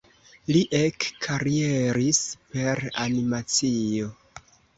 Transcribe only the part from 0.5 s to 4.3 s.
Li ekkarieris per animacio.